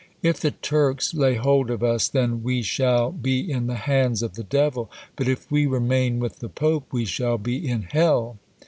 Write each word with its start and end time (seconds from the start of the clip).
If 0.23 0.39
the 0.39 0.49
Turks 0.49 1.13
lay 1.13 1.35
hold 1.35 1.69
of 1.69 1.83
us, 1.83 2.07
then 2.07 2.41
we 2.41 2.63
shall 2.63 3.11
be 3.11 3.41
in 3.51 3.67
the 3.67 3.75
hands 3.75 4.23
of 4.23 4.33
the 4.33 4.41
Devil; 4.43 4.89
but 5.15 5.27
if 5.27 5.51
we 5.51 5.67
remain 5.67 6.17
with 6.17 6.39
the 6.39 6.49
Pope, 6.49 6.87
we 6.91 7.05
shall 7.05 7.37
be 7.37 7.67
in 7.69 7.83
hell. 7.83 8.39